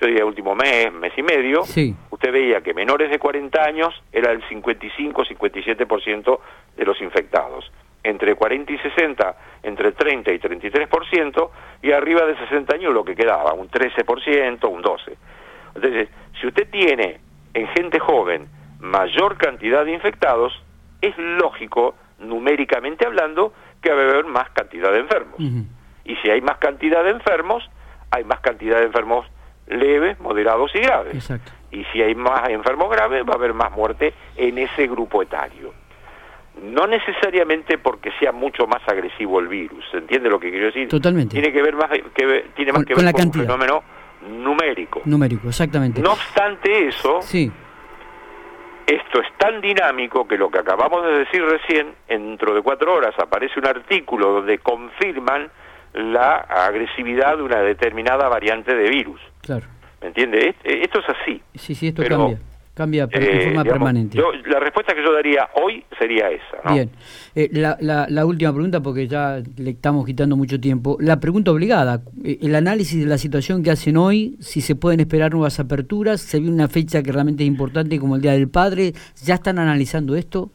[0.00, 4.30] yo diría último mes, mes y medio, usted veía que menores de 40 años era
[4.30, 6.38] el 55-57%
[6.76, 7.70] de los infectados.
[8.02, 11.50] Entre 40 y 60, entre 30 y 33%,
[11.82, 15.16] y arriba de 60 años lo que quedaba, un 13%, un 12%.
[15.74, 16.08] Entonces,
[16.40, 17.18] si usted tiene
[17.54, 18.48] en gente joven
[18.80, 20.52] mayor cantidad de infectados,
[21.00, 25.40] es lógico, numéricamente hablando, que va a haber más cantidad de enfermos.
[26.04, 27.68] Y si hay más cantidad de enfermos,
[28.10, 29.26] hay más cantidad de enfermos
[29.66, 31.30] leves, moderados y graves.
[31.70, 35.74] Y si hay más enfermos graves, va a haber más muerte en ese grupo etario.
[36.62, 40.88] No necesariamente porque sea mucho más agresivo el virus, ¿se entiende lo que quiero decir?
[40.88, 41.34] Totalmente.
[41.34, 43.82] Tiene que ver más que tiene más que ver con un fenómeno
[44.26, 45.02] numérico.
[45.04, 46.00] Numérico, exactamente.
[46.00, 47.52] No obstante eso, sí
[48.86, 53.14] esto es tan dinámico que lo que acabamos de decir recién, dentro de cuatro horas
[53.18, 55.50] aparece un artículo donde confirman
[55.96, 59.20] la agresividad de una determinada variante de virus.
[59.40, 59.66] Claro.
[60.00, 60.54] ¿Me entiende?
[60.62, 61.42] Esto es así.
[61.54, 62.38] Sí, sí, esto Pero cambia.
[62.74, 64.18] Cambia en forma permanente.
[64.44, 66.74] la respuesta que yo daría hoy sería esa.
[66.74, 66.90] Bien.
[67.52, 70.98] la, la, la, última pregunta, porque ya le estamos quitando mucho tiempo.
[71.00, 75.32] La pregunta obligada, el análisis de la situación que hacen hoy, si se pueden esperar
[75.32, 78.92] nuevas aperturas, se viene una fecha que realmente es importante como el Día del Padre,
[79.24, 80.50] ¿ya están analizando esto?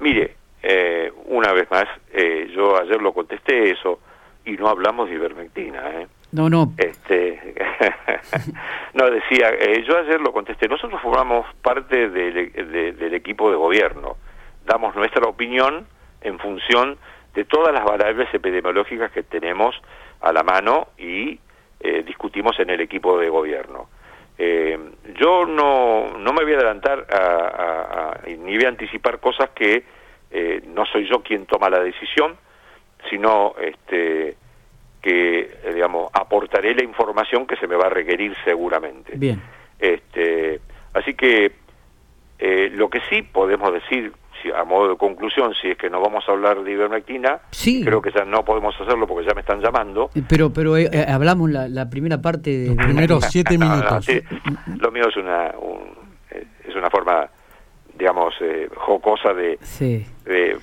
[0.00, 4.00] Mire, eh, una vez más, eh, yo ayer lo contesté eso
[4.46, 5.90] y no hablamos de ivermectina.
[5.90, 6.06] ¿eh?
[6.32, 6.72] No, no.
[6.78, 7.54] Este,
[8.94, 14.16] no, decía, eh, yo ayer lo contesté, nosotros formamos parte del equipo de gobierno,
[14.64, 15.86] damos nuestra opinión
[16.22, 16.96] en función
[17.34, 19.76] de todas las variables epidemiológicas que tenemos
[20.20, 21.38] a la mano y
[22.06, 23.88] discutimos en el equipo de gobierno.
[24.38, 29.84] yo no, no me voy a adelantar a, ni voy a anticipar cosas que
[30.30, 32.36] eh, no soy yo quien toma la decisión,
[33.08, 34.36] sino este,
[35.00, 39.12] que, eh, digamos, aportaré la información que se me va a requerir seguramente.
[39.16, 39.40] Bien.
[39.78, 40.60] Este,
[40.94, 41.52] así que
[42.38, 46.00] eh, lo que sí podemos decir, si, a modo de conclusión, si es que no
[46.00, 47.40] vamos a hablar de ivermectina,
[47.84, 50.10] creo que ya no podemos hacerlo porque ya me están llamando.
[50.28, 50.74] Pero pero
[51.08, 52.66] hablamos la, primera parte de...
[52.74, 54.06] Los primeros siete minutos.
[54.78, 55.54] lo mío es una,
[56.66, 57.28] es una forma
[57.96, 59.58] digamos, eh, jocosa de,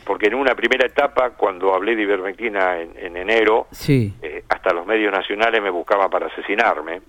[0.06, 5.12] Porque en una primera etapa, cuando hablé de ivermectina en, enero, eh, hasta los medios
[5.12, 7.02] nacionales me buscaban para asesinarme.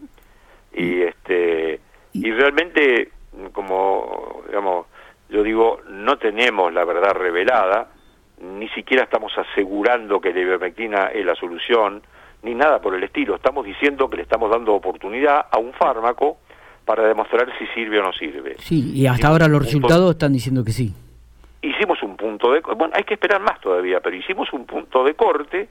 [0.72, 1.80] Y, este,
[2.12, 3.10] y realmente,
[3.52, 4.86] como, digamos,
[5.28, 7.88] yo digo, no tenemos la verdad revelada,
[8.40, 12.02] ni siquiera estamos asegurando que la ivermectina es la solución,
[12.42, 13.36] ni nada por el estilo.
[13.36, 16.38] Estamos diciendo que le estamos dando oportunidad a un fármaco
[16.84, 18.56] para demostrar si sirve o no sirve.
[18.58, 20.92] Sí, y hasta ahora los resultados están diciendo que sí.
[21.62, 22.60] Hicimos un punto de...
[22.60, 25.68] Bueno, hay que esperar más todavía, pero hicimos un punto de corte.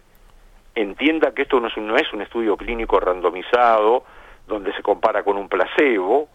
[0.73, 4.03] Entienda que esto no es un, no es un estudio clínico randomizado
[4.47, 6.29] donde se compara con un placebo,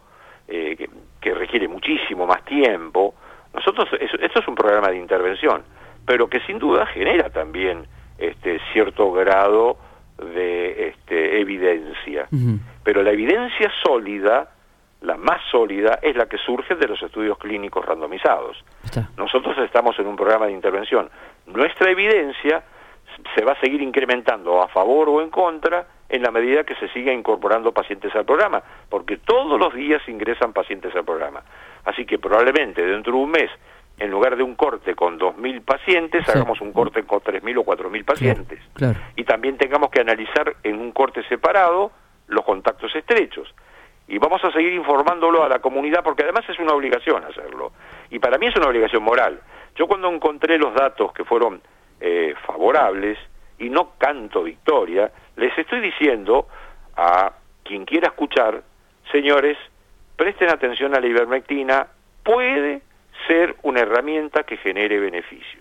[0.46, 0.88] eh,
[1.20, 3.14] que, requiere muchísimo más tiempo.
[3.52, 5.62] Nosotros, esto es un programa de intervención,
[6.06, 7.86] pero que sin duda genera también
[8.16, 9.76] este cierto grado
[10.18, 12.28] de este, evidencia.
[12.82, 14.50] Pero la evidencia sólida
[15.00, 18.56] la más sólida es la que surge de los estudios clínicos randomizados.
[19.16, 21.08] Nosotros estamos en un programa de intervención.
[21.46, 22.64] Nuestra evidencia
[23.34, 26.88] se va a seguir incrementando a favor o en contra en la medida que se
[26.88, 31.42] siga incorporando pacientes al programa, porque todos los días ingresan pacientes al programa.
[31.84, 33.50] Así que probablemente dentro de un mes,
[33.98, 38.04] en lugar de un corte con 2.000 pacientes, hagamos un corte con 3.000 o 4.000
[38.04, 38.60] pacientes.
[39.16, 41.92] Y también tengamos que analizar en un corte separado
[42.26, 43.54] los contactos estrechos
[44.08, 47.72] y vamos a seguir informándolo a la comunidad porque además es una obligación hacerlo.
[48.10, 49.40] Y para mí es una obligación moral.
[49.76, 51.60] Yo cuando encontré los datos que fueron
[52.00, 53.18] eh, favorables,
[53.58, 56.48] y no canto victoria, les estoy diciendo
[56.96, 57.32] a
[57.64, 58.62] quien quiera escuchar,
[59.10, 59.58] señores,
[60.16, 61.88] presten atención a la ivermectina,
[62.22, 62.82] puede
[63.26, 65.60] ser una herramienta que genere beneficio.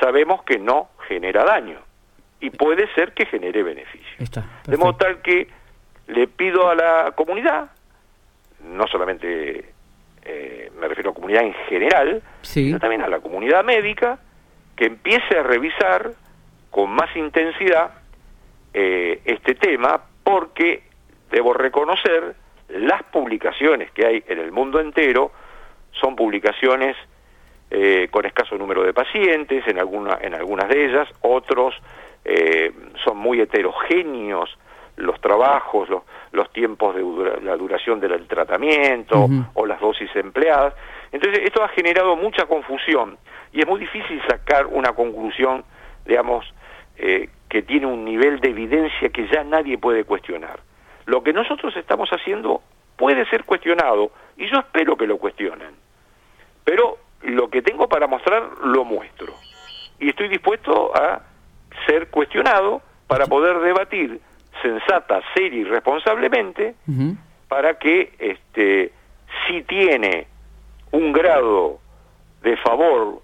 [0.00, 1.78] Sabemos que no genera daño
[2.40, 4.42] y puede ser que genere beneficio.
[4.66, 5.48] de modo tal que
[6.08, 7.70] le pido a la comunidad,
[8.62, 9.74] no solamente
[10.24, 14.18] eh, me refiero a comunidad en general, sino también a la comunidad médica,
[14.76, 16.12] que empiece a revisar
[16.70, 17.92] con más intensidad
[18.72, 20.82] eh, este tema, porque
[21.30, 22.34] debo reconocer
[22.68, 25.30] las publicaciones que hay en el mundo entero
[25.92, 26.96] son publicaciones
[27.70, 31.74] eh, con escaso número de pacientes, en, alguna, en algunas de ellas, otros
[33.04, 34.48] son muy heterogéneos
[34.96, 36.02] los trabajos, los,
[36.32, 40.74] los tiempos de la duración del tratamiento o las dosis empleadas.
[41.12, 43.18] Entonces, esto ha generado mucha confusión
[43.52, 45.64] y es muy difícil sacar una conclusión,
[46.04, 46.44] digamos,
[46.96, 50.60] eh, que tiene un nivel de evidencia que ya nadie puede cuestionar.
[51.06, 52.62] Lo que nosotros estamos haciendo
[52.96, 55.74] puede ser cuestionado y yo espero que lo cuestionen.
[56.64, 59.34] Pero lo que tengo para mostrar lo muestro.
[59.98, 61.22] Y estoy dispuesto a
[61.86, 64.20] ser cuestionado para poder debatir
[64.64, 66.74] sensata, seria y responsablemente
[67.48, 68.92] para que este,
[69.46, 70.26] si tiene
[70.90, 71.78] un grado
[72.42, 73.20] de favor,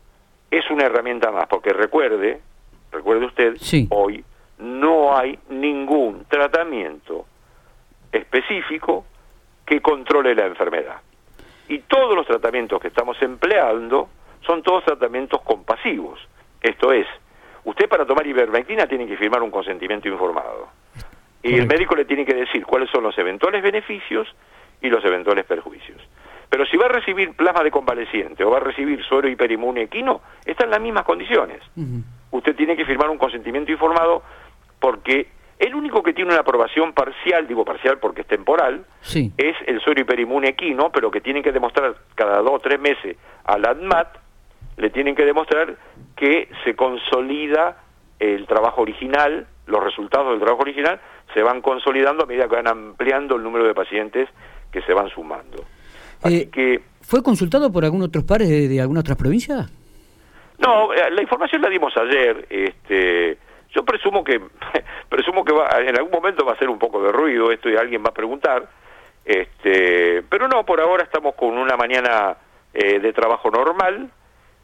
[0.51, 2.41] es una herramienta más, porque recuerde,
[2.93, 3.57] recuerde usted,
[3.91, 4.23] hoy
[4.59, 7.25] no hay ningún tratamiento
[8.13, 9.05] específico
[9.65, 10.97] que controle la enfermedad.
[11.69, 14.09] Y todos los tratamientos que estamos empleando
[14.45, 16.21] son todos tratamientos compasivos.
[16.61, 17.07] Esto es,
[17.65, 20.69] usted para tomar ivermectina tiene que firmar un consentimiento informado.
[21.43, 24.29] Y el médico le tiene que decir cuáles son los eventuales beneficios
[24.81, 26.01] y los eventuales perjuicios.
[26.49, 30.21] Pero si va a recibir plasma de convaleciente o va a recibir suero hiperinmune equino,
[30.45, 31.63] están en las mismas condiciones.
[32.31, 34.23] Usted tiene que firmar un consentimiento informado
[34.81, 35.29] porque
[35.61, 38.87] El único que tiene una aprobación parcial, digo parcial porque es temporal,
[39.37, 43.19] es el suero hiperimune equino, pero que tienen que demostrar cada dos o tres meses
[43.45, 44.09] al ADMAT,
[44.79, 45.77] le tienen que demostrar
[46.17, 47.77] que se consolida
[48.19, 51.01] el trabajo original, los resultados del trabajo original
[51.33, 54.29] se van consolidando a medida que van ampliando el número de pacientes
[54.71, 55.65] que se van sumando.
[56.23, 59.71] Así eh, que, ¿Fue consultado por algunos otros pares de, de alguna otras provincias?
[60.59, 62.47] No, eh, la información la dimos ayer.
[62.51, 63.39] Este,
[63.71, 64.41] yo presumo que
[65.09, 67.77] presumo que va, en algún momento va a ser un poco de ruido esto y
[67.77, 68.69] alguien va a preguntar.
[69.25, 72.37] Este, pero no, por ahora estamos con una mañana
[72.75, 74.11] eh, de trabajo normal.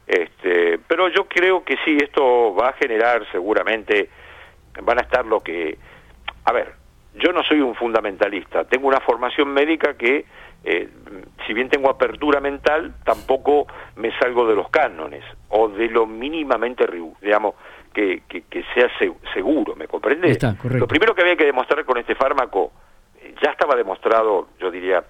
[0.05, 4.09] Este, pero yo creo que sí, esto va a generar seguramente,
[4.81, 5.77] van a estar lo que...
[6.45, 6.73] A ver,
[7.15, 10.25] yo no soy un fundamentalista, tengo una formación médica que,
[10.63, 10.89] eh,
[11.45, 16.85] si bien tengo apertura mental, tampoco me salgo de los cánones o de lo mínimamente,
[17.21, 17.55] digamos,
[17.93, 18.89] que, que, sea
[19.33, 20.37] seguro, ¿me comprende?
[20.79, 22.71] lo primero que había que demostrar con este fármaco,
[23.19, 25.03] eh, ya estaba demostrado, yo diría,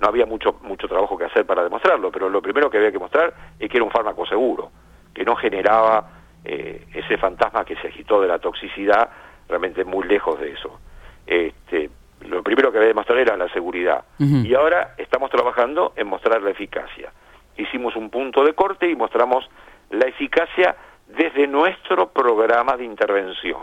[0.00, 2.98] no había mucho, mucho trabajo que hacer para demostrarlo, pero lo primero que había que
[3.00, 4.70] mostrar es que era un fármaco seguro,
[5.12, 6.17] que no generaba
[6.50, 9.10] eh, ese fantasma que se agitó de la toxicidad,
[9.46, 10.80] realmente muy lejos de eso.
[11.26, 11.90] Este,
[12.22, 14.02] lo primero que había que demostrar era la seguridad.
[14.18, 17.12] Y ahora estamos trabajando en mostrar la eficacia.
[17.58, 19.46] Hicimos un punto de corte y mostramos
[19.90, 20.74] la eficacia
[21.06, 23.62] desde nuestro programa de intervención,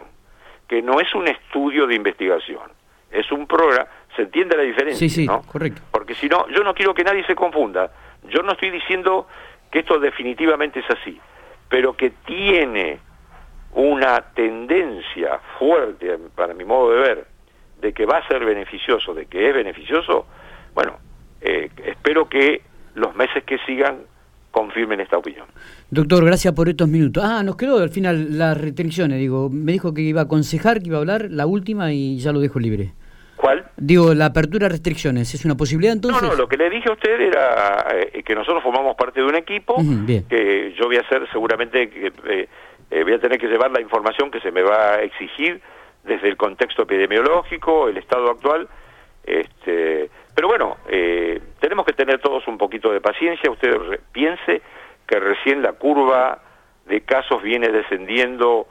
[0.68, 2.70] que no es un estudio de investigación,
[3.12, 5.42] es un programa, se entiende la diferencia, sí, sí, ¿no?
[5.42, 5.82] correcto.
[5.92, 7.92] Porque si no, yo no quiero que nadie se confunda,
[8.30, 9.28] yo no estoy diciendo
[9.72, 11.20] que esto definitivamente es así,
[11.76, 13.00] pero que tiene
[13.74, 17.28] una tendencia fuerte, para mi modo de ver,
[17.82, 20.26] de que va a ser beneficioso, de que es beneficioso,
[20.74, 20.94] bueno,
[21.42, 22.62] eh, espero que
[22.94, 24.04] los meses que sigan
[24.52, 25.48] confirmen esta opinión.
[25.90, 27.22] Doctor, gracias por estos minutos.
[27.26, 30.88] Ah, nos quedó al final las restricciones, digo, me dijo que iba a aconsejar, que
[30.88, 32.94] iba a hablar, la última y ya lo dejo libre.
[33.78, 36.22] Digo, la apertura de restricciones, ¿es una posibilidad entonces?
[36.22, 39.26] No, no, lo que le dije a usted era eh, que nosotros formamos parte de
[39.26, 39.76] un equipo,
[40.30, 42.48] que yo voy a hacer seguramente, que eh,
[42.92, 45.60] eh, voy a tener que llevar la información que se me va a exigir
[46.04, 48.70] desde el contexto epidemiológico, el estado actual,
[49.26, 53.50] este, pero bueno, eh, tenemos que tener todos un poquito de paciencia.
[53.50, 54.62] Usted piense
[55.08, 56.40] que recién la curva
[56.86, 58.68] de casos viene descendiendo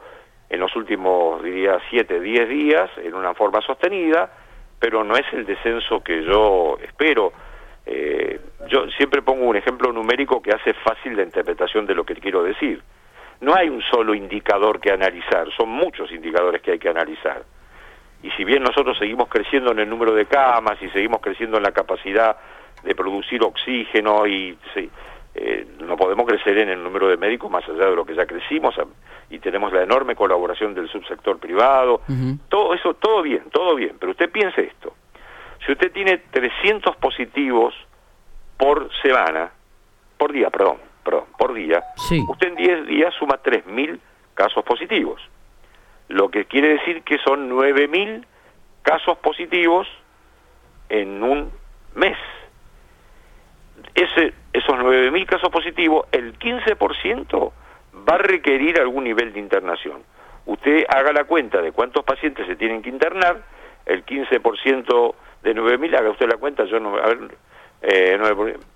[0.51, 4.31] en los últimos, diría, 7, 10 días en una forma sostenida,
[4.85, 7.33] pero no es el descenso que yo espero.
[7.87, 12.15] Eh, yo siempre pongo un ejemplo numérico que hace fácil la interpretación de lo que
[12.17, 12.83] quiero decir.
[13.41, 17.43] No hay un solo indicador que analizar, son muchos indicadores que hay que analizar
[18.23, 21.63] y si bien nosotros seguimos creciendo en el número de camas y seguimos creciendo en
[21.63, 22.37] la capacidad
[22.83, 24.59] de producir oxígeno y
[25.35, 28.27] eh, no podemos crecer en el número de médicos más allá de lo que ya
[28.27, 28.75] crecimos
[29.31, 32.03] y tenemos la enorme colaboración del subsector privado,
[32.49, 34.95] todo eso, todo bien, todo bien, pero usted piense esto,
[35.65, 37.75] si usted tiene 300 positivos
[38.57, 39.51] por semana,
[40.19, 41.83] por día, perdón, perdón, por día,
[42.29, 43.99] usted en 10 días suma 3.000
[44.35, 45.21] casos positivos.
[46.09, 48.25] Lo que quiere decir que son 9.000
[48.83, 49.89] casos positivos
[50.89, 51.51] en un
[51.95, 52.19] mes.
[53.95, 57.53] Ese, esos 9.000 casos positivos, el 15%
[58.09, 60.03] va a requerir algún nivel de internación.
[60.47, 63.43] Usted haga la cuenta de cuántos pacientes se tienen que internar,
[63.85, 67.37] el 15% de 9.000, haga usted la cuenta, yo no, a ver,
[67.83, 68.17] eh,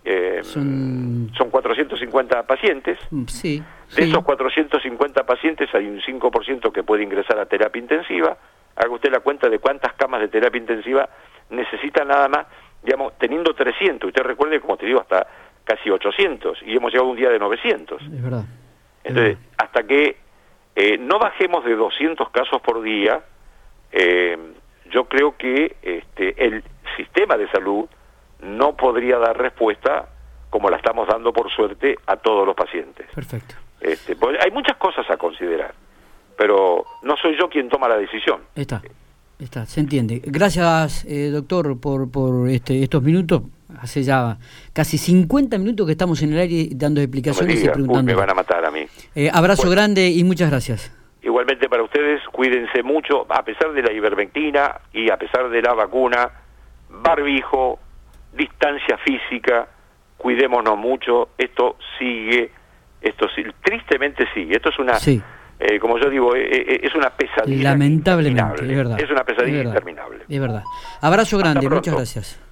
[0.05, 1.31] eh, son...
[1.37, 2.99] son 450 pacientes.
[3.11, 3.63] Mm, sí.
[3.95, 8.37] De esos 450 pacientes hay un 5% que puede ingresar a terapia intensiva.
[8.75, 11.09] Haga usted la cuenta de cuántas camas de terapia intensiva
[11.51, 12.47] necesita nada más,
[12.83, 14.09] digamos, teniendo 300.
[14.09, 15.27] Usted recuerde, como te digo, hasta
[15.69, 18.01] casi 800 y hemos llegado un día de 900.
[18.03, 18.45] Es verdad.
[19.05, 20.17] Entonces, hasta que
[20.75, 23.21] eh, no bajemos de 200 casos por día,
[23.93, 24.39] eh,
[24.91, 26.65] yo creo que este, el
[26.97, 27.87] sistema de salud
[28.41, 30.09] no podría dar respuesta
[30.49, 33.07] como la estamos dando por suerte a todos los pacientes.
[33.15, 33.55] Perfecto.
[33.81, 35.75] Este, pues, hay muchas cosas a considerar,
[36.37, 38.41] pero no soy yo quien toma la decisión.
[38.55, 38.81] Está,
[39.39, 40.23] está, se entiende.
[40.25, 43.43] Gracias, eh, doctor, por, por este, estos minutos.
[43.81, 44.39] Hace ya
[44.73, 48.03] casi 50 minutos que estamos en el aire dando explicaciones y preguntando.
[48.03, 48.87] me van a matar a mí.
[49.15, 50.95] Eh, abrazo grande y muchas gracias.
[51.23, 55.75] Igualmente para ustedes, cuídense mucho, a pesar de la ivermectina y a pesar de la
[55.75, 56.31] vacuna,
[56.89, 57.79] barbijo,
[58.33, 59.69] distancia física,
[60.17, 62.53] cuidémonos mucho, esto sigue
[63.01, 63.27] esto
[63.63, 64.99] tristemente sí, esto es una,
[65.61, 67.71] eh, como yo digo, eh, eh, es una pesadilla.
[67.71, 69.01] Lamentablemente, es verdad.
[69.01, 70.25] Es una pesadilla interminable.
[70.29, 70.65] Es verdad.
[71.01, 72.41] Abrazo grande, muchas gracias.